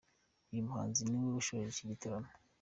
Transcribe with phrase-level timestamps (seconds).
[0.51, 2.29] Uyu muhanzi niwe ushoje iki gitaramo.